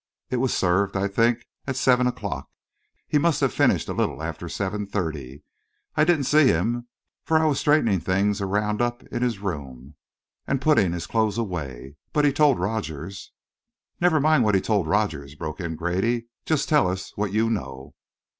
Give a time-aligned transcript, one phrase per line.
[0.31, 2.49] "It was served, I think, at seven o'clock.
[3.07, 5.43] He must have finished a little after seven thirty.
[5.95, 6.87] I didn't see him,
[7.23, 9.93] for I was straightening things around up in his room
[10.47, 11.97] and putting his clothes away.
[12.13, 13.31] But he told Rogers"
[14.01, 16.25] "Never mind what he told Rogers," broke in Grady.
[16.47, 17.93] "Just tell us what you know."